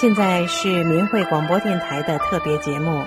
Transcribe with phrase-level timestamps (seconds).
[0.00, 3.04] 现在是明慧广播电台的特别节目，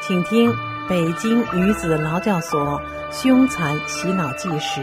[0.00, 0.48] 请听
[0.88, 2.80] 《北京女子劳教所
[3.10, 4.80] 凶残洗脑纪实》，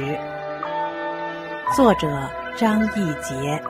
[1.73, 3.64] 作者张义杰。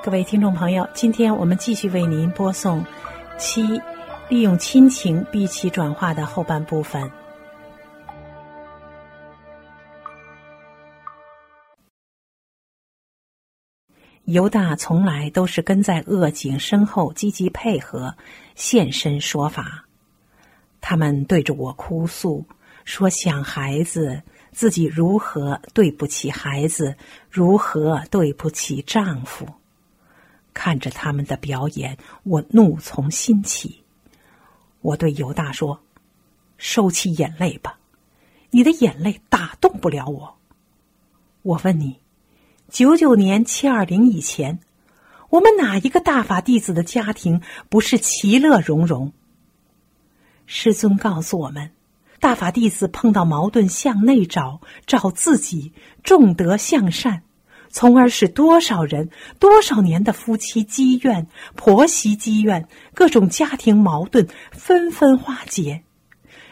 [0.00, 2.84] 各位听众朋友，今天我们继续为您播送
[3.36, 3.80] 七
[4.28, 7.10] 利用亲情逼其转化的后半部分。
[14.24, 18.16] 犹大从来都是跟在恶警身后积极配合，
[18.54, 19.84] 现身说法。
[20.80, 22.46] 他们对着我哭诉，
[22.84, 26.96] 说想孩子，自己如何对不起孩子，
[27.28, 29.46] 如何对不起丈夫。
[30.54, 33.82] 看着他们的表演，我怒从心起。
[34.80, 35.80] 我对犹大说
[36.56, 37.78] ：“收起眼泪吧，
[38.50, 40.36] 你的眼泪打动不了我。”
[41.42, 42.00] 我问你，
[42.70, 44.60] 九九年七二零以前，
[45.28, 49.12] 我们哪一个大法弟子的家庭不是其乐融融？
[50.46, 51.72] 师尊告诉我们，
[52.20, 57.22] 大法弟子碰到矛盾向内找，找自己，重德向善。
[57.70, 61.26] 从而使多少人、多少年的夫妻积怨、
[61.56, 65.82] 婆媳积怨、各种家庭矛盾纷纷化解，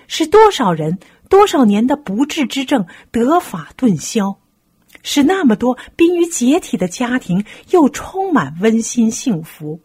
[0.08, 4.38] 使多少人、多少年的不治之症得法顿消，
[5.02, 9.80] 使那么多濒于解体的家庭又充满温馨幸福。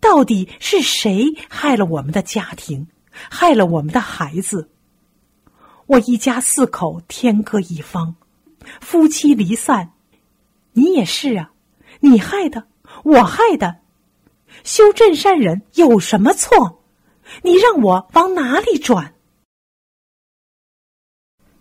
[0.00, 4.70] 到底是谁害了我们的家庭，害了我们的孩子？
[5.86, 8.16] 我一家四口天各一方，
[8.80, 9.90] 夫妻离散。
[10.72, 11.52] 你也是啊，
[12.00, 12.66] 你害的，
[13.04, 13.80] 我害的，
[14.64, 16.82] 修正善人有什么错？
[17.42, 19.14] 你让我往哪里转？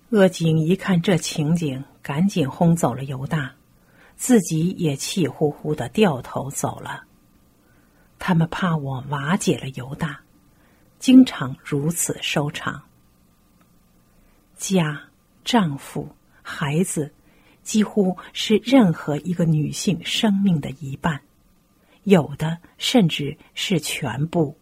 [0.10, 3.54] 恶警一看这情景，赶紧轰走了犹大，
[4.16, 7.04] 自己也气呼呼的掉头走了。
[8.18, 10.22] 他们怕我瓦解了犹大，
[11.00, 12.82] 经常如此收场。
[14.58, 15.02] 家、
[15.44, 16.08] 丈夫、
[16.42, 17.14] 孩子。
[17.72, 21.22] 几乎是任何一个女性生命的一半，
[22.04, 24.58] 有的甚至是全部。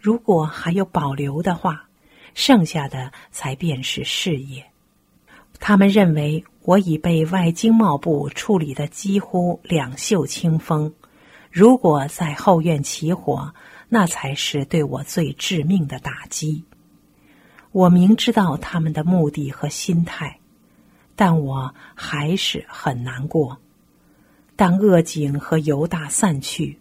[0.00, 1.88] 如果还有保留的话，
[2.34, 4.66] 剩下的才便是事业。
[5.60, 10.92] 他们认为我已被外经贸部处理的几乎两袖清风，
[11.52, 13.54] 如果在后院起火，
[13.88, 16.64] 那才是对我最致命的打击。
[17.70, 20.40] 我明知道他们的目的和心态。
[21.14, 23.58] 但我还是很难过。
[24.56, 26.78] 当恶警和犹大散去，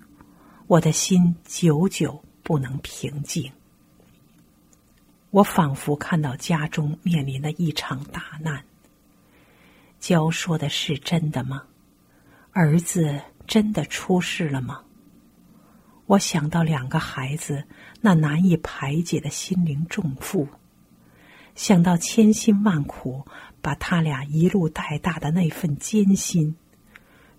[0.68, 3.52] 我的心久久不能平静。
[5.30, 8.64] 我仿佛看到家中面临的一场大难。
[10.00, 11.64] 娇说的是真的吗？
[12.52, 14.82] 儿子真的出事了吗？
[16.08, 17.64] 我想到两个孩子
[18.02, 20.46] 那难以排解的心灵重负，
[21.56, 23.26] 想到千辛万苦。
[23.62, 26.56] 把他俩一路带大的那份艰辛，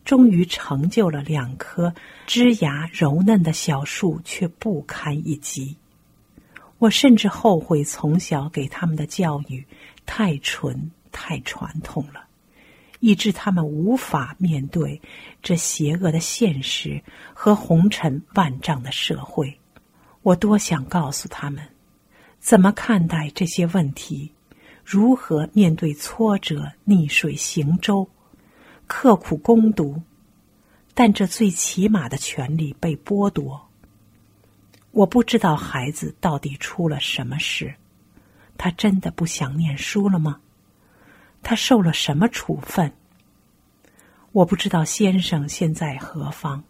[0.05, 1.95] 终于成就了两棵
[2.27, 5.77] 枝芽柔嫩的小树，却不堪一击。
[6.79, 9.65] 我甚至后悔从小给他们的教育
[10.05, 12.25] 太纯、太传统了，
[12.99, 15.01] 以致他们无法面对
[15.41, 17.01] 这邪恶的现实
[17.33, 19.57] 和红尘万丈的社会。
[20.23, 21.65] 我多想告诉他们，
[22.41, 24.33] 怎么看待这些问题。
[24.85, 28.09] 如何面对挫折、逆水行舟、
[28.87, 30.03] 刻苦攻读？
[30.95, 33.69] 但这最起码的权利被剥夺。
[34.91, 37.75] 我不知道孩子到底出了什么事，
[38.59, 40.39] 他真的不想念书了吗？
[41.43, 42.93] 他受了什么处分？
[44.33, 46.63] 我不知道先生现在何方，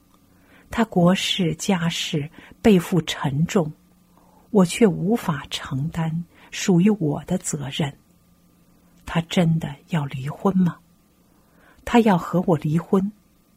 [0.71, 3.73] 他国事家事背负沉重，
[4.51, 7.93] 我却无法承担属于我的责任。
[9.05, 10.79] 他真的要离婚吗？
[11.85, 13.13] 他要和我离婚，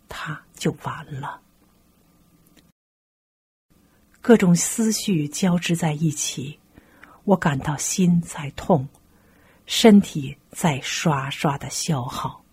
[0.09, 1.41] 他就完了。
[4.19, 6.59] 各种思绪交织在一起，
[7.23, 8.87] 我感到心在痛，
[9.67, 12.43] 身体在刷刷的消耗，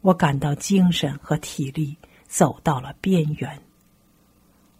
[0.00, 1.96] 我感到精神和体力
[2.26, 3.62] 走到了边缘。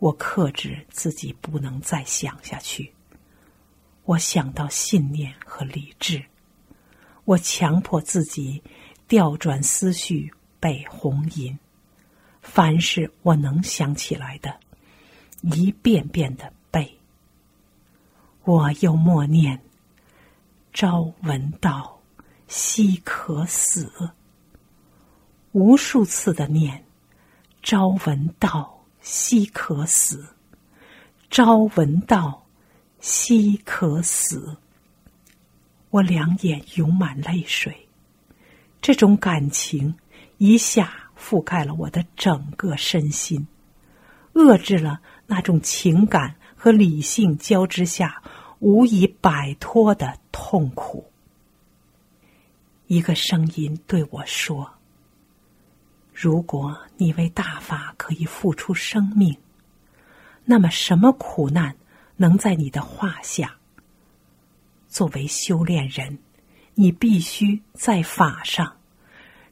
[0.00, 2.93] 我克制自己，不能再想下去。
[4.05, 6.25] 我想到信念和理智。
[7.31, 8.61] 我强迫自己
[9.06, 10.29] 调转思绪，
[10.59, 11.56] 背红吟。
[12.43, 14.53] 凡是我能想起来的，
[15.43, 16.99] 一遍遍的背。
[18.43, 19.62] 我又默念
[20.75, 22.00] ：“朝闻道，
[22.49, 24.11] 夕可死。”
[25.53, 26.85] 无数次的念
[27.62, 30.35] ：“朝闻道，夕可死。”
[31.31, 32.44] 朝闻道，
[32.99, 34.56] 夕可死。
[35.90, 37.88] 我两眼涌满泪水，
[38.81, 39.94] 这种感情
[40.38, 43.46] 一下覆盖了我的整个身心，
[44.34, 48.22] 遏制了那种情感和理性交织下
[48.60, 51.10] 无以摆脱的痛苦。
[52.87, 54.69] 一个声音对我说
[56.12, 59.37] ：“如果你为大法可以付出生命。”
[60.44, 61.76] 那么，什么苦难
[62.16, 63.60] 能在你的画下？
[64.90, 66.19] 作为修炼人，
[66.75, 68.76] 你必须在法上，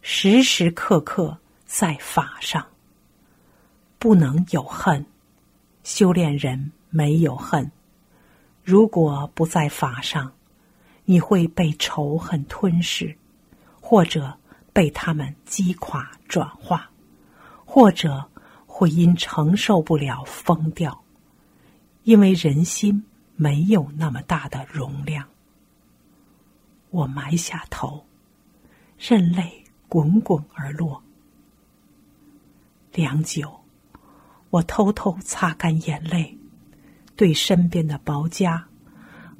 [0.02, 2.66] 时时刻刻在法上，
[3.98, 5.06] 不能有恨。
[5.82, 7.72] 修炼人没有恨，
[8.62, 10.30] 如果不在法上，
[11.06, 13.16] 你会被仇恨吞噬，
[13.80, 14.36] 或者
[14.74, 16.90] 被他们击垮转化，
[17.64, 18.28] 或者。
[18.70, 21.02] 会因承受不了疯掉，
[22.04, 23.04] 因为人心
[23.40, 25.28] 没有那么大的容量。
[26.90, 28.04] 我埋下头，
[28.98, 31.00] 任泪滚滚而落。
[32.92, 33.60] 良久，
[34.50, 36.36] 我偷偷擦干眼泪，
[37.14, 38.66] 对身边的薄家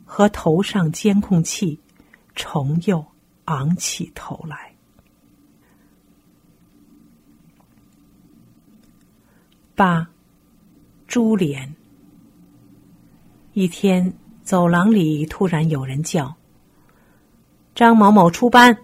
[0.05, 1.81] 和头上监控器
[2.37, 3.05] 重又
[3.47, 4.77] 昂起头来。
[9.75, 10.09] 八，
[11.09, 11.75] 珠帘。
[13.61, 14.15] 一天，
[14.45, 16.37] 走廊里突然有人叫
[17.75, 18.79] ：“张某某出班。”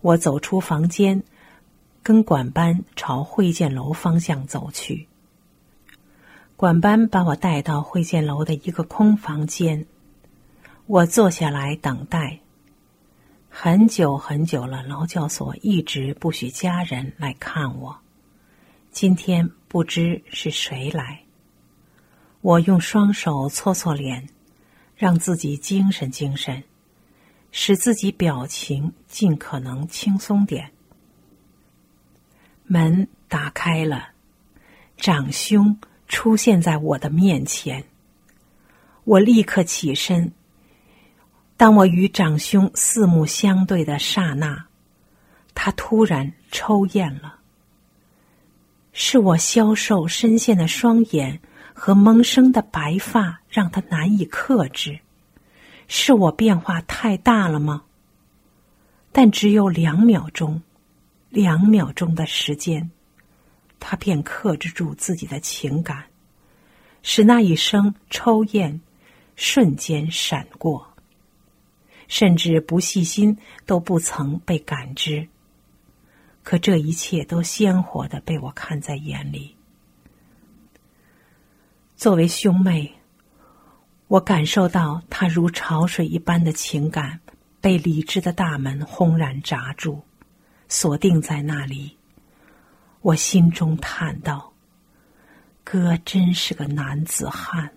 [0.00, 1.22] 我走出房间，
[2.02, 5.06] 跟管班朝会见楼方向走去。
[6.56, 9.86] 管班把我带到会见楼的一个空房间，
[10.86, 12.40] 我坐下来等待。
[13.50, 17.94] 很久很久了，劳教所一直不许家人来看我。
[18.90, 21.20] 今天不知是谁来，
[22.40, 24.28] 我用双手搓搓脸，
[24.96, 26.62] 让自己精神精神，
[27.50, 30.70] 使自己表情尽可能轻松点。
[32.64, 34.10] 门打开了，
[34.96, 37.84] 长兄出现在我的面前，
[39.04, 40.32] 我立刻起身。
[41.56, 44.66] 当我与长兄四目相对的刹那，
[45.54, 47.40] 他突然抽咽了。
[48.92, 51.40] 是我消瘦深陷的双眼
[51.78, 54.98] 和萌生的白发让他难以克制，
[55.86, 57.84] 是我变化太大了吗？
[59.12, 60.60] 但只有两秒钟，
[61.30, 62.90] 两秒钟的时间，
[63.78, 66.04] 他便克制住自己的情感，
[67.02, 68.80] 使那一声抽咽
[69.36, 70.84] 瞬间闪过，
[72.08, 75.28] 甚至不细心都不曾被感知。
[76.42, 79.54] 可这一切都鲜活的被我看在眼里。
[81.98, 82.94] 作为兄妹，
[84.06, 87.18] 我感受到他如潮水一般的情感
[87.60, 90.00] 被理智的大门轰然闸住，
[90.68, 91.96] 锁定在那里。
[93.00, 94.52] 我心中叹道
[95.64, 97.68] ：“哥真是个男子汉。”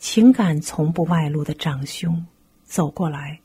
[0.00, 2.24] 情感从不外露的长兄
[2.64, 3.38] 走过来，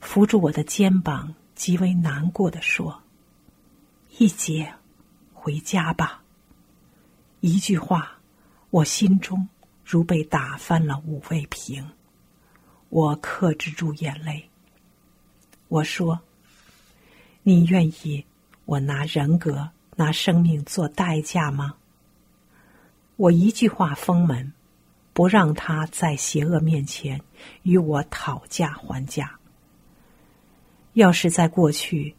[0.00, 1.34] 扶住我的肩膀。
[1.56, 3.02] 极为难过的说
[4.16, 4.74] ：“一姐，
[5.32, 6.22] 回家吧。”
[7.40, 8.17] 一句话，
[8.70, 9.48] 我心中
[9.84, 11.88] 如被打翻了五味瓶。
[12.90, 14.48] 我克制住眼泪。
[15.68, 16.20] 我说
[17.42, 18.24] ：“你愿意
[18.64, 21.74] 我拿人格、拿生命做代价吗？”
[23.16, 24.52] 我一句话封门，
[25.12, 27.20] 不让他在邪恶面前
[27.62, 29.38] 与我讨价还价。
[30.92, 32.14] 要是在过去，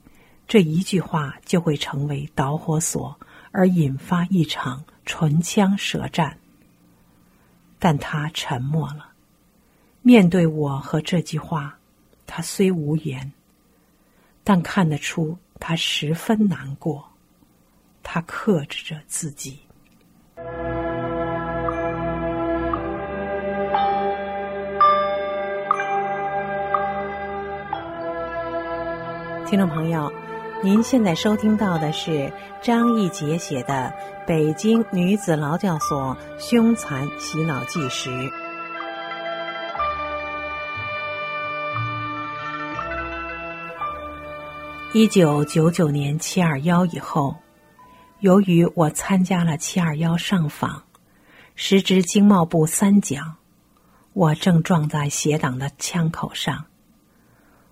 [0.47, 3.19] 这一句话就会成为导火索，
[3.51, 6.38] 而引发一场唇枪舌战。
[7.79, 9.07] 但他沉默了，
[10.01, 11.77] 面对我和这句话，
[12.27, 13.31] 他虽无言，
[14.43, 17.09] 但看得出他十分难过，
[18.03, 19.59] 他克制着自己。
[29.45, 30.11] 听众朋友，
[30.61, 32.29] 您现在收听到的是
[32.61, 33.93] 张义杰写的
[34.27, 38.09] 《北京女子劳教所凶残洗脑纪实》。
[44.91, 47.37] 一九九九年七二幺以后，
[48.19, 50.83] 由于我参加了七二幺上访，
[51.55, 53.37] 时值经贸部三讲，
[54.11, 56.65] 我正撞在邪党的枪口上。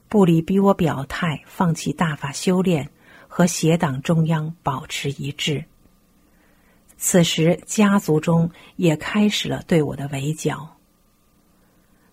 [0.09, 2.89] 布里逼我表态，放弃大法修炼，
[3.27, 5.65] 和邪党中央保持一致。
[6.97, 10.77] 此时，家族中也开始了对我的围剿。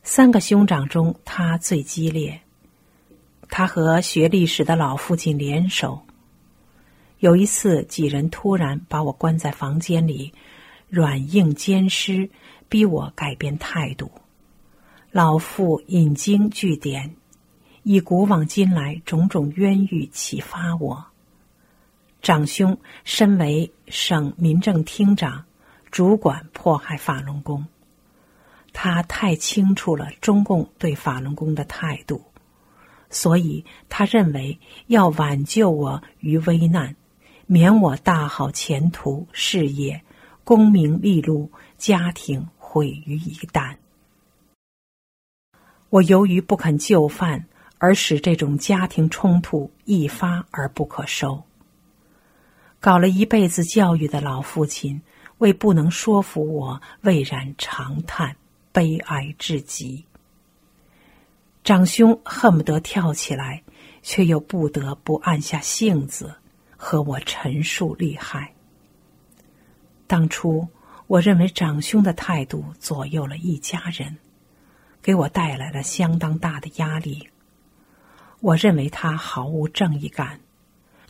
[0.03, 2.41] 三个兄长中，他最激烈。
[3.49, 6.03] 他和学历史的老父亲联手。
[7.21, 10.35] 有一次，几人突然把我关在房间里，
[10.89, 12.29] 软硬兼施，
[12.69, 14.11] 逼我改变态度。
[15.11, 17.15] 老父引经据典，
[17.85, 21.07] 以古往今来种种冤狱启发我。
[22.23, 25.45] 长兄身为省民政厅长，
[25.91, 27.67] 主管迫害法轮功，
[28.73, 32.25] 他太清楚了中共对法轮功的态度，
[33.11, 36.97] 所以他认为要挽救我于危难，
[37.45, 40.03] 免我大好前途、事业、
[40.43, 43.77] 功名利禄、家庭毁于一旦。
[45.91, 47.47] 我由于不肯就范，
[47.85, 51.43] 而使这种家庭冲突一发而不可收。
[52.81, 55.03] 搞了一辈子教育的老父亲，
[55.37, 58.35] 为不能说服我，蔚然长叹，
[58.73, 60.03] 悲哀至极。
[61.63, 63.63] 长兄恨不得跳起来，
[64.01, 66.35] 却又不得不按下性子，
[66.79, 68.51] 和我陈述利害。
[70.07, 70.67] 当初
[71.07, 74.17] 我认为长兄的态度左右了一家人，
[75.03, 77.29] 给我带来了相当大的压力。
[78.45, 80.39] 我认为他毫无正义感。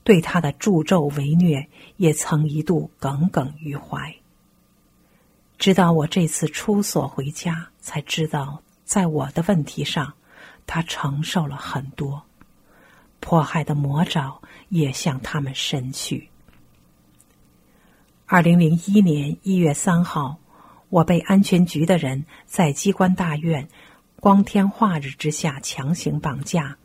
[0.05, 4.15] 对他的助纣为虐，也曾一度耿耿于怀。
[5.59, 10.15] 直到我这次出所回家，才知道，在我的问题上，
[10.65, 12.23] 他承受了很多，
[13.19, 16.29] 迫害的魔爪也向他们伸去。
[18.27, 20.37] 二零零一年一月三号，
[20.89, 23.69] 我被安全局的人在机关大院
[24.21, 26.77] 光天化日之下强行绑架，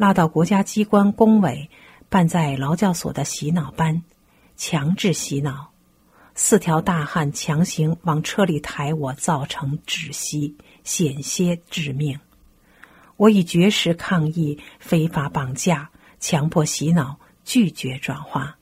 [0.00, 1.68] 拉到国家机关工委。
[2.08, 4.02] 办在劳教所的洗脑班，
[4.56, 5.70] 强制洗脑，
[6.34, 12.18] 四条大汉强行往车里抬我，造成窒息，险些致命。
[13.16, 15.88] 我以绝食抗议非法绑架、
[16.18, 18.56] 强迫洗脑，拒绝转化。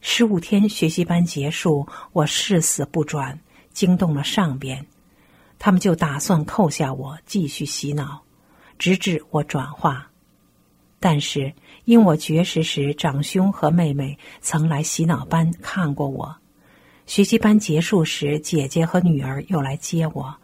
[0.00, 3.38] 十五天学习班结束，我誓死不转，
[3.72, 4.86] 惊动了上边，
[5.58, 8.22] 他们就打算扣下我，继续洗脑，
[8.78, 10.07] 直至我转化。
[11.00, 11.52] 但是。
[11.84, 16.36] 因我绝食时，长兄和妹妹曾来洗脑班看过我。
[17.06, 20.36] 学习班结束时，姐姐和女儿又来接我。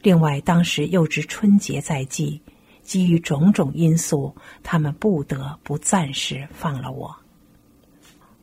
[0.00, 2.40] 另外，当时又值春节在即，
[2.84, 4.32] 基于种种因素，
[4.62, 7.12] 他们不得不暂时放了我。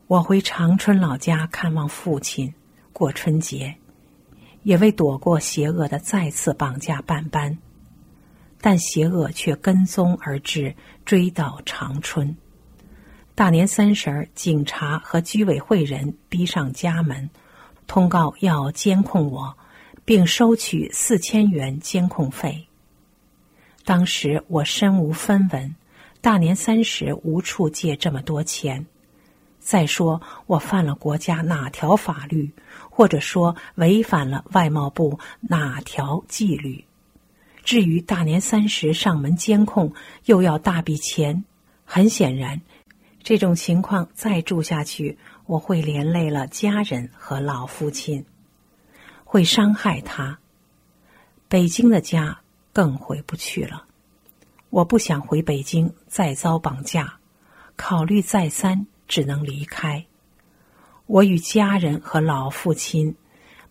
[0.06, 2.52] 我回长春老家看望父亲，
[2.92, 3.74] 过春节，
[4.64, 7.56] 也为躲过邪恶的再次绑架办班。
[8.60, 10.74] 但邪恶却跟踪而至，
[11.04, 12.36] 追到长春。
[13.34, 17.30] 大年三十，警察和居委会人逼上家门，
[17.86, 19.56] 通告要监控我，
[20.04, 22.66] 并收取四千元监控费。
[23.84, 25.74] 当时我身无分文，
[26.20, 28.84] 大年三十无处借这么多钱。
[29.60, 32.50] 再说我犯了国家哪条法律，
[32.90, 36.84] 或者说违反了外贸部哪条纪律？
[37.68, 39.92] 至于大年三十上门监控，
[40.24, 41.44] 又要大笔钱，
[41.84, 42.62] 很显然，
[43.22, 48.24] 这种情况再住下去，我会连累了家人和老父亲，
[49.22, 50.38] 会伤害他。
[51.46, 52.40] 北京的家
[52.72, 53.84] 更回不去了，
[54.70, 57.18] 我不想回北京再遭绑架，
[57.76, 60.02] 考虑再三，只能离开。
[61.04, 63.14] 我与家人和老父亲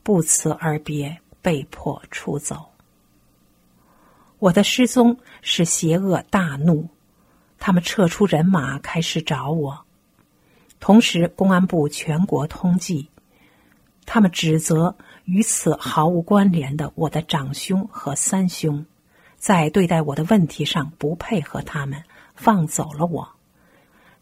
[0.04, 2.77] 不辞而别，被迫出走。
[4.40, 6.90] 我的失踪使邪恶大怒，
[7.58, 9.86] 他们撤出人马开始找我。
[10.80, 13.08] 同时，公安部全国通缉，
[14.06, 18.86] 他们指责与此毫无关联的我的长兄和三兄，
[19.38, 22.04] 在对待我的问题上不配合他们，
[22.36, 23.28] 放走了我，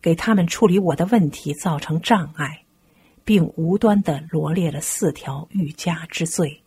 [0.01, 2.63] 给他们处理我的问题造成障碍，
[3.25, 6.63] 并无端的罗列了四条欲加之罪。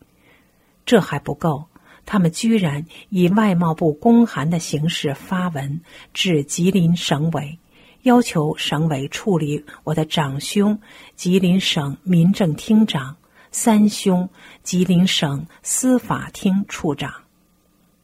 [0.85, 1.65] 这还不够。
[2.11, 5.79] 他们居然以外贸部公函的形式发文
[6.11, 7.59] 至吉林省委，
[8.01, 10.81] 要求省委处理我的长兄
[11.15, 13.15] 吉林省民政厅长、
[13.51, 14.27] 三兄
[14.63, 17.13] 吉林省司法厅处长。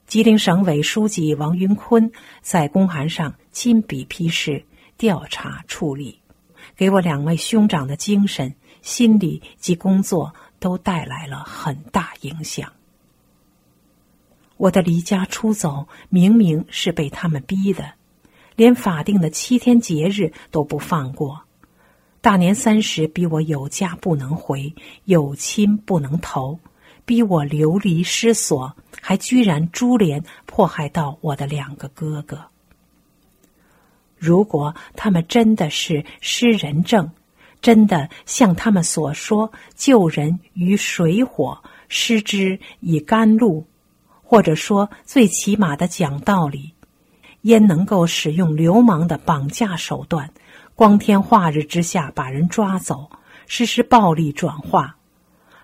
[0.05, 4.63] 吉林省委书记王云坤在公函上亲笔批示
[4.97, 6.19] 调查处理，
[6.77, 12.71] 给我两位兄长的精神、心理及工作都带来了很大影响。
[14.57, 17.93] 我的离家出走，明明是被他们逼的，
[18.55, 21.41] 连法定的七天节日都不放过。
[22.21, 26.59] 大年三十，逼我有家不能回，有亲不能投，
[27.05, 32.45] 逼我流离失所，还居然株连迫害到我的两个哥哥。
[34.17, 37.11] 如果他们真的是失人症，
[37.61, 43.67] 真的像他们所说救人于水火，失之以甘露，
[44.25, 46.73] 或者说最起码的讲道理，
[47.41, 50.31] 焉能够使用流氓的绑架手段？
[50.73, 53.09] 光天化日之下把人抓走，
[53.45, 54.97] 实施暴力转化。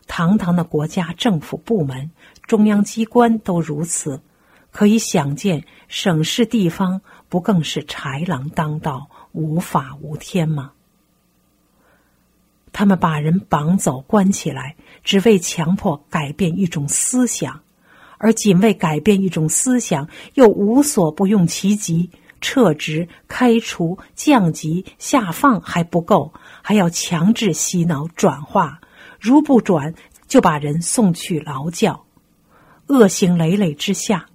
[0.07, 2.11] 堂堂的国家政府部门、
[2.43, 4.21] 中央机关都如此，
[4.71, 10.71] 可以想见，省市地方不更是豺狼当道、无法无天吗？
[12.71, 17.61] 他们把人绑走、关起来，只为强迫改变一种思想，
[18.21, 22.07] 而仅为改变一种思想，又无所不用其极。
[22.39, 28.79] 撤职、开除、降级、下放还不够，还要强制洗脑转化，
[29.19, 29.93] 如不转，
[30.27, 32.03] 就把人送去劳教。
[32.87, 34.25] 恶行累累之下，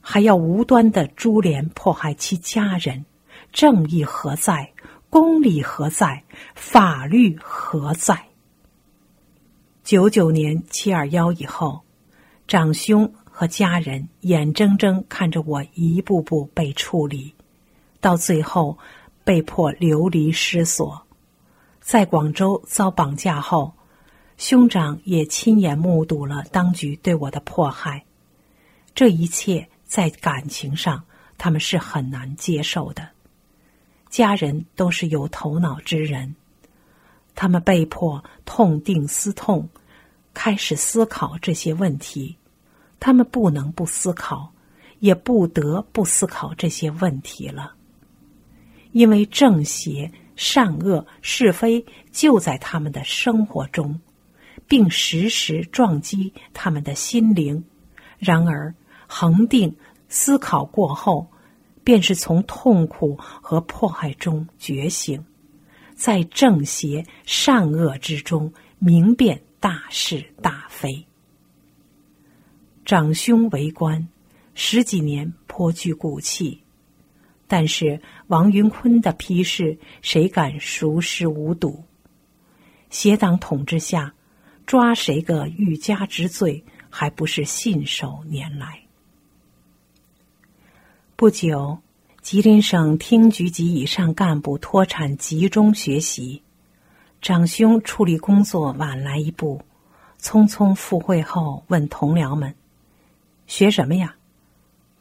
[0.00, 3.04] 还要无端的株连迫害其家人，
[3.52, 4.72] 正义何在？
[5.10, 6.24] 公理何在？
[6.56, 8.16] 法律何在？
[9.84, 11.83] 九九年七二幺以后，
[12.46, 13.12] 长兄。
[13.36, 17.34] 和家人眼睁睁看着我一步步被处理，
[18.00, 18.78] 到最后
[19.24, 21.04] 被迫流离失所，
[21.80, 23.74] 在广州遭绑架后，
[24.36, 28.04] 兄长也亲眼目睹了当局对我的迫害。
[28.94, 31.02] 这一切在感情上
[31.36, 33.08] 他们是很难接受的。
[34.08, 36.36] 家人都是有头脑之人，
[37.34, 39.68] 他们被迫痛定思痛，
[40.34, 42.36] 开始思考这些问题。
[43.00, 44.52] 他们不能不思考，
[44.98, 47.72] 也不得不思考这些问题了，
[48.92, 54.00] 因为正邪、善恶、是非就在他们的生活中，
[54.66, 57.62] 并时时撞击他们的心灵。
[58.18, 58.74] 然而，
[59.06, 59.76] 恒定
[60.08, 61.30] 思考过后，
[61.82, 65.22] 便是从痛苦和迫害中觉醒，
[65.94, 71.06] 在正邪、善恶之中明辨大是大非。
[72.84, 74.06] 长兄为官，
[74.52, 76.62] 十几年颇具骨气，
[77.48, 81.82] 但是王云坤的批示，谁敢熟视无睹？
[82.90, 84.12] 邪党统治下，
[84.66, 88.82] 抓谁个欲加之罪，还不是信手拈来？
[91.16, 91.78] 不久，
[92.20, 96.42] 吉林省厅局级以上干部脱产集中学习，
[97.24, 99.62] 长兄处理工作晚来一步，
[100.20, 102.54] 匆匆赴会后问同僚们。
[103.46, 104.16] 学什么呀？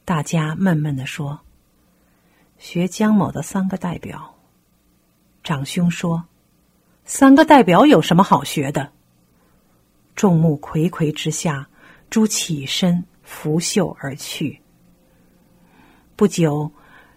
[0.05, 1.41] 大家闷闷的说
[2.57, 4.35] ：“学江某的三个代表。”
[5.43, 6.23] 长兄说
[7.03, 8.89] ：“三个代表有什么好学的？”
[10.15, 11.67] 众目睽睽之下，
[12.09, 14.61] 朱起身拂袖而去。
[16.15, 16.71] 不久，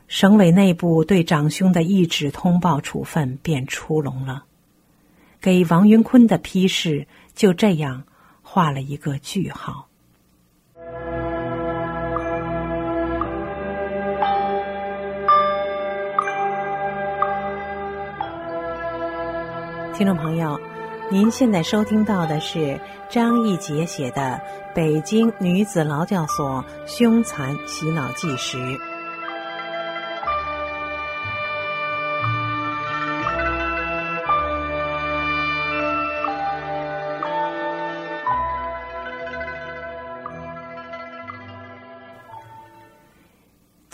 [0.09, 4.46] 省委内部对长兄的一纸通报处分便出笼了，
[5.41, 8.05] 给王云坤的批示就这样
[8.43, 9.89] 画了一个句号。
[19.95, 20.61] 听众朋友，
[21.11, 24.39] 您现在收听到的是张义杰写的
[24.75, 28.59] 《北京女子劳教所凶残洗脑纪实》。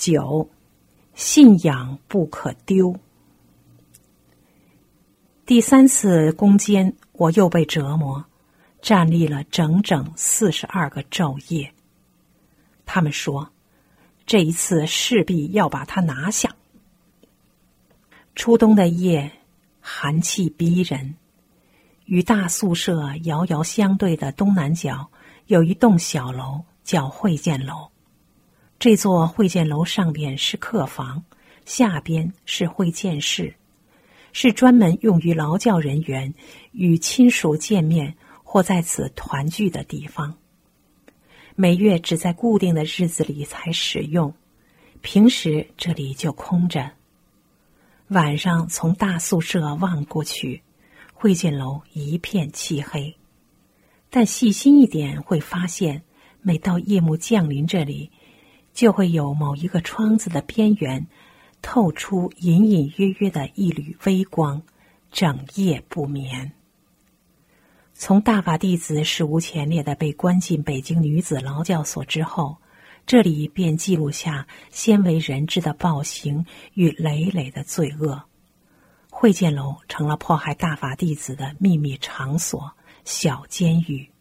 [0.05, 0.51] 九，
[1.15, 2.97] 信仰不可丢。
[5.47, 8.25] 第三次攻坚，我又被折磨，
[8.81, 11.73] 站立了整整四十二个昼夜。
[12.85, 13.49] 他们说，
[14.27, 16.53] 这一次势必要把他拿下。
[18.35, 19.31] 初冬的夜，
[19.81, 21.15] 寒气逼人，
[22.07, 25.09] 与大宿舍遥遥相对的东南角
[25.47, 27.92] 有一栋小楼，叫会见楼。
[28.83, 31.23] 这座会见楼上边是客房，
[31.65, 33.55] 下边是会见室。
[34.33, 36.35] 是专门用于劳教人员
[36.73, 40.35] 与亲属见面或在此团聚的地方。
[41.55, 44.35] 每月只在固定的日子里才使用，
[45.01, 46.91] 平时这里就空着。
[48.09, 50.61] 晚上从大宿舍望过去，
[51.15, 53.15] 会见楼一片漆黑。
[54.11, 56.03] 但细心一点会发现，
[56.41, 58.11] 每到夜幕降临，这里
[58.73, 61.07] 就会有某一个窗子的边缘
[61.61, 64.63] 透出隐隐约约的一缕微光，
[65.11, 66.53] 整夜不眠。
[67.95, 72.57] 从大法弟子史无前例的被关进北京女子劳教所之后。
[73.05, 78.23] 这里便记录下鲜为人知的暴行与累累的罪恶，
[79.11, 82.73] 会见楼成了迫害大法弟子的秘密场所——
[83.05, 84.12] 小监狱。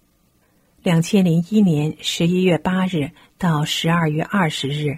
[0.83, 4.97] 两千零一年十一月八日到十二月二十日，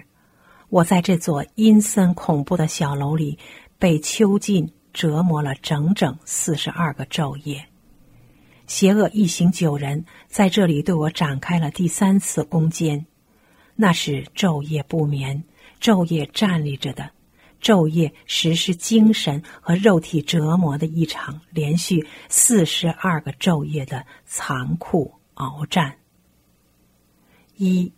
[0.70, 3.38] 我在这座阴森恐怖的小楼里
[3.78, 7.66] 被囚禁折磨了整整四十二个昼夜。
[8.66, 13.04] 邪恶一行九人在这里对我展开了第三次攻坚。
[13.76, 15.44] 那是昼夜不眠、
[15.82, 17.10] 昼夜站立着的、
[17.60, 25.96] 昼夜实施精神和肉体折磨的一场连续四十二个昼夜的残酷鏖战。
[27.56, 27.92] 一，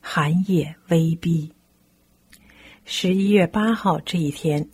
[0.00, 1.52] 寒夜威逼。
[2.84, 4.68] 十一月八号这一天，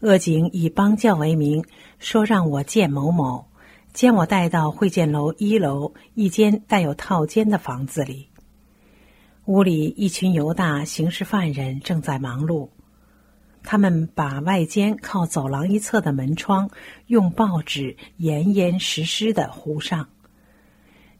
[0.00, 1.64] 恶警以帮教为名，
[1.98, 3.48] 说让我见某某，
[3.92, 8.28] 将我带到会见楼一楼一间带有套间的房子里。
[9.46, 12.68] 屋里一群犹大刑事犯人正在忙碌，
[13.62, 16.70] 他们把外间靠走廊一侧的门窗
[17.06, 20.08] 用报纸严严实实的糊上。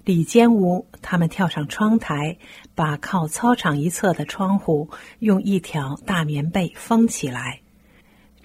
[0.05, 2.37] 里间屋，他们跳上窗台，
[2.75, 7.61] 把靠操场一侧的窗户用一条大棉被封起来。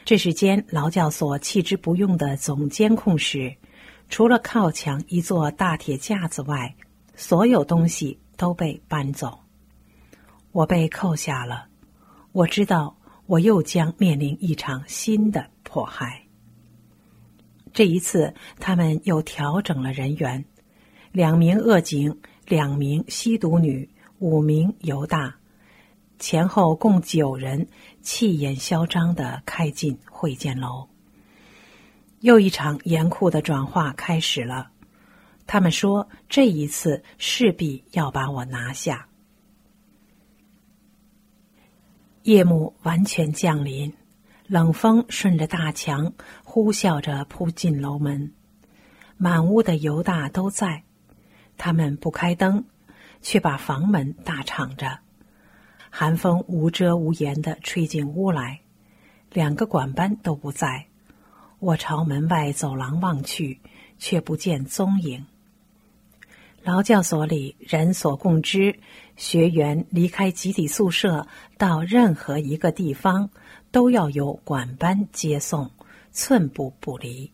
[0.06, 3.54] 这是间劳教所弃之不用的总监控室，
[4.08, 6.74] 除了靠墙一座大铁架子外，
[7.16, 9.40] 所有东西都被搬走。
[10.52, 11.66] 我被扣下了，
[12.32, 16.24] 我知道我又将面临一场新的迫害。
[17.74, 20.44] 这一次，他们又调整了人员：
[21.18, 25.34] 两名恶警，两名吸毒女，五名犹大，
[26.20, 27.68] 前后共九人，
[28.04, 30.88] 气焰嚣张的开进会见楼。
[32.20, 34.70] 又一场严酷的转化开始了。
[35.48, 39.08] 他们说，这一次势必要把我拿下。
[42.22, 43.92] 夜幕完全降临，
[44.46, 48.32] 冷风顺着大墙呼啸着扑进楼门。
[49.18, 50.84] 满屋的犹大都在，
[51.58, 52.64] 他们不开灯，
[53.22, 55.00] 却把房门大敞着。
[55.90, 58.60] 寒风无遮无掩的吹进屋来。
[59.34, 60.86] 两个管班都不在。
[61.60, 63.60] 我朝门外走廊望去，
[63.98, 65.26] 却不见踪影。
[66.64, 68.80] 劳教所里人所共知。
[69.16, 73.30] 学员离开集体宿舍到任何一个地方，
[73.72, 75.72] 都要由管班接送，
[76.12, 77.32] 寸步不离。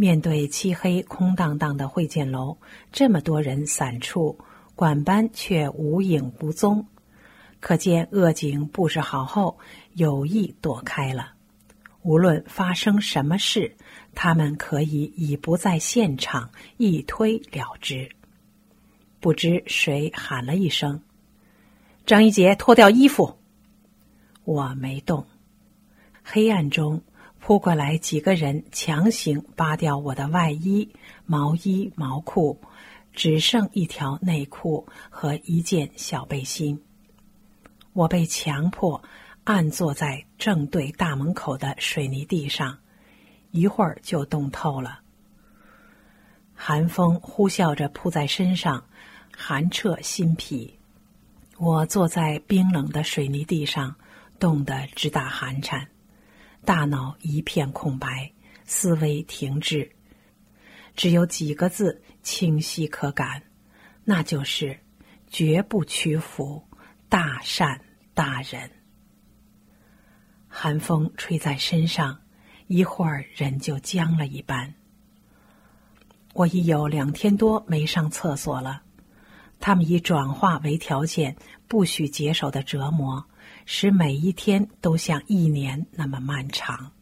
[0.00, 2.56] 面对漆黑空荡荡的会见楼，
[2.92, 4.38] 这么多人散处，
[4.76, 6.86] 管班却无影无踪，
[7.58, 9.58] 可见恶警布置好后
[9.94, 11.32] 有意躲开了。
[12.02, 13.74] 无论发生什么事，
[14.14, 18.08] 他们可以已不在现场，一推了之。
[19.18, 21.02] 不知谁喊了一声
[22.06, 23.36] ：“张一杰，脱掉衣服。”
[24.46, 25.26] 我没动。
[26.22, 27.02] 黑暗中
[27.40, 30.88] 扑过来几个人，强行扒掉我的外衣、
[31.26, 32.60] 毛衣、毛裤，
[33.12, 36.82] 只剩一条内裤和一件小背心。
[37.92, 39.02] 我被强迫
[39.44, 42.78] 按坐在正对大门口的水泥地上，
[43.50, 45.00] 一会儿就冻透了。
[46.54, 48.84] 寒风呼啸着扑在身上。
[49.40, 50.80] 寒彻心脾，
[51.58, 53.94] 我坐在冰冷的水泥地上，
[54.40, 55.86] 冻得直打寒颤，
[56.68, 58.30] 大脑一片空白，
[58.66, 59.90] 思维停滞，
[60.94, 63.42] 只有几个字清晰可感，
[64.04, 64.78] 那就是
[65.28, 66.62] 绝不屈服，
[67.08, 67.80] 大善
[68.12, 68.70] 大仁。
[70.46, 72.20] 寒风吹在身上，
[72.66, 74.74] 一会儿人就僵了一般。
[76.34, 78.82] 我已有两天多没上厕所了。
[79.60, 83.24] 他们以转化为条件，不许解手的折磨，
[83.66, 86.92] 使每一天都像一年那么漫长。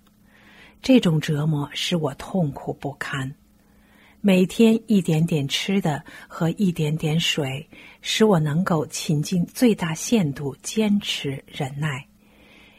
[0.83, 3.35] 这种折磨使我痛苦不堪。
[4.21, 7.69] 每天一点点吃的和一点点水，
[8.03, 12.07] 使我能够倾尽最大限度坚持忍耐。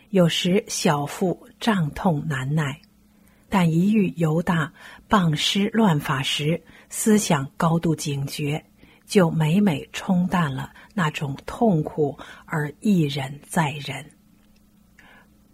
[0.10, 2.82] 有时小腹胀痛难耐，
[3.48, 4.74] 但一遇犹大
[5.08, 8.66] 棒施乱法时，思想高度警觉。
[9.08, 14.06] 就每每冲淡了那种痛苦，而一忍再忍。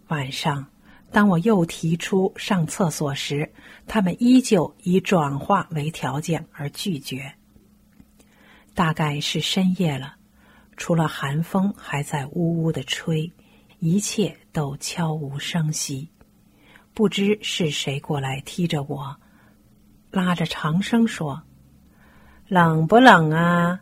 [0.08, 0.66] 晚上，
[1.12, 3.50] 当我又提出上厕所时，
[3.86, 7.32] 他们依旧以转化为条件而拒绝。
[8.74, 10.16] 大概是深夜了，
[10.76, 13.30] 除了寒风还在呜呜的吹，
[13.78, 16.08] 一切都悄无声息。
[16.92, 19.16] 不知是谁过来踢着我，
[20.10, 21.40] 拉着长生说
[22.48, 23.80] ：“冷不冷啊？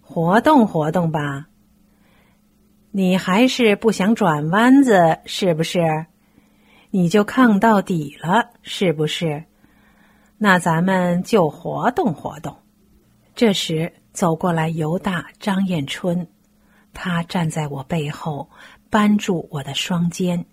[0.00, 1.46] 活动活动吧。
[2.90, 6.06] 你还是不想转弯子是不是？
[6.90, 9.44] 你就抗到底了是不是？
[10.38, 12.56] 那咱们就活动活动。”
[13.34, 13.92] 这时。
[14.14, 16.28] 走过来，犹大张艳春，
[16.92, 18.48] 他站在我背后，
[18.88, 20.46] 扳住我的双肩。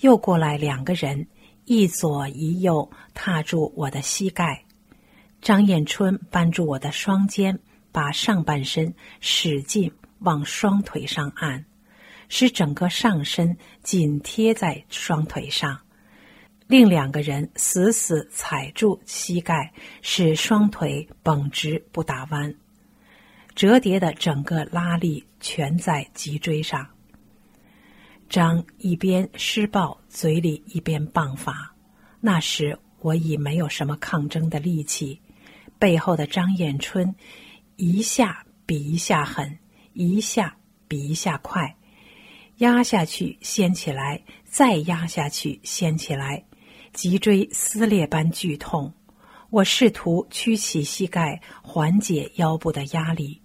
[0.00, 1.26] 又过来两个人，
[1.66, 4.64] 一左一右踏住我的膝盖。
[5.46, 7.56] 张艳春扳住我的双肩，
[7.92, 11.64] 把上半身使劲往双腿上按，
[12.28, 15.82] 使整个上身紧贴在双腿上。
[16.66, 22.52] 另两个人死死踩住膝盖，使双腿绷直不打弯。
[23.54, 26.84] 折叠的整个拉力全在脊椎上。
[28.28, 31.72] 张一边施暴，嘴里一边棒法。
[32.20, 35.20] 那时我已没有什么抗争的力气。
[35.78, 37.14] 背后的张艳春，
[37.76, 39.58] 一下比一下狠，
[39.92, 40.56] 一下
[40.88, 41.76] 比一下快，
[42.58, 46.44] 压下去掀起来，再压下去掀起来，
[46.92, 48.92] 脊椎撕裂般剧痛。
[49.50, 53.40] 我试图屈起膝盖，缓解腰部的压力。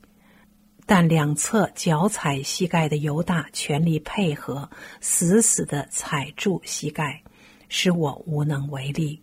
[0.88, 7.22] 但两侧脚踩膝盖的犹大全力配合，死死的踩住膝盖，
[7.70, 9.22] 使我无能为力。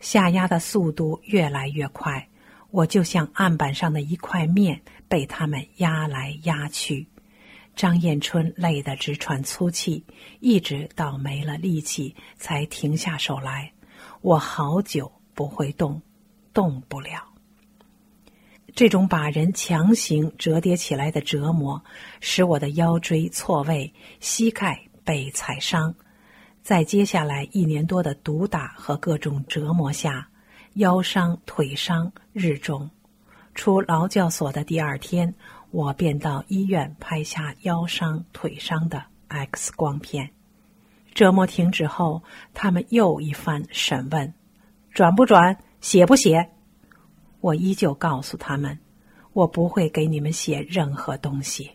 [0.00, 2.28] 下压的速度越来越快，
[2.70, 7.06] 我就像案板上的一块面，被他们压来压去。
[7.76, 10.04] 张彦春累得直喘粗气，
[10.40, 13.72] 一直到没了力气才停下手来。
[14.22, 16.02] 我好久不会动，
[16.52, 17.26] 动不了。
[18.74, 21.82] 这种把人强行折叠起来的折磨，
[22.20, 25.94] 使我的腰椎错位，膝盖被踩伤。
[26.62, 30.28] 在接下来一年多的毒打和各种折磨下，
[30.74, 32.90] 腰伤腿伤日重。
[33.54, 35.34] 出劳教所的第二天，
[35.70, 40.30] 我便到医院拍下腰伤腿伤的 X 光片。
[41.12, 42.22] 折磨停止后，
[42.54, 44.32] 他们又一番审问：
[44.92, 45.58] 转不转？
[45.80, 46.50] 写不写？
[47.40, 48.78] 我依旧告诉他们，
[49.32, 51.72] 我不会给你们写任何东西。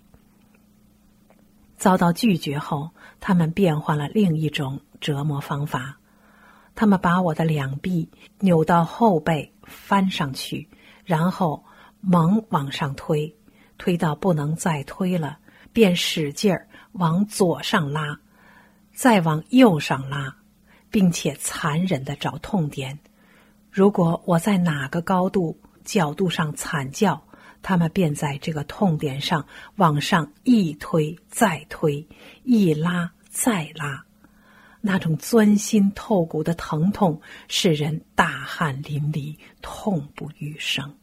[1.78, 5.97] 遭到拒绝后，他们变换了另一种折磨方法。
[6.73, 10.67] 他们把我的两臂扭到后背，翻上去，
[11.06, 11.63] 然后
[12.01, 13.34] 猛往上推，
[13.78, 15.38] 推到不能再推了，
[15.71, 18.19] 便使劲儿往左上拉，
[18.93, 20.36] 再往右上拉，
[20.91, 22.99] 并且残忍的找痛点。
[23.71, 27.21] 如果我在哪个高度、角度上惨叫，
[27.67, 29.47] 他们便在这个痛点上
[29.78, 32.08] 往上一推再推，
[32.43, 34.06] 一拉再拉，
[34.82, 40.93] 那种钻心透骨的疼痛使人大汗淋漓、痛不欲生。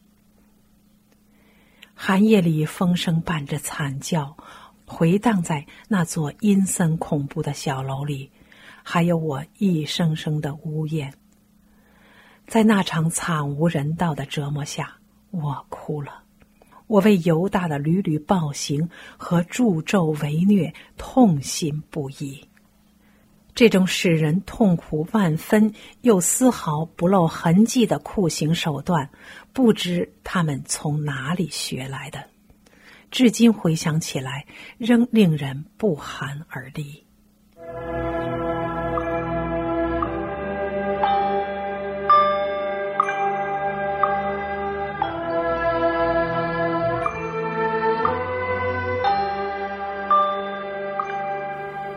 [1.95, 4.37] 寒夜里，风声伴着惨叫，
[4.87, 8.31] 回荡在那座阴森恐怖的小楼里，
[8.85, 11.13] 还有我一声声的呜咽。
[12.47, 14.99] 在那场惨无人道的折磨下，
[15.33, 16.22] 我哭了。
[16.93, 22.47] 我为犹大的屡屡暴行和助纣为虐痛心不已。
[23.55, 29.09] 这种使人痛苦万分又丝毫不露痕迹的酷刑手段，
[29.55, 32.29] 不知他们从哪里学来的，
[33.11, 34.45] 至今回想起来，
[34.77, 37.07] 仍令人不寒而栗。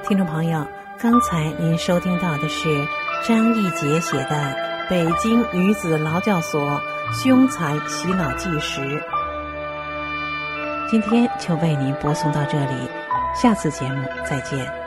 [0.07, 0.63] 听众朋友，
[0.99, 2.69] 刚才您收听到的是
[3.27, 4.55] 张义杰写的
[4.87, 6.79] 《北京女子劳教所
[7.11, 8.81] 凶残洗脑纪实》。
[10.87, 12.87] 今天就为您播送到这里，
[13.33, 14.84] 下次节目再见。